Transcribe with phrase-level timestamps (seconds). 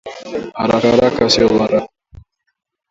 [0.61, 1.91] Araka araka sio baraka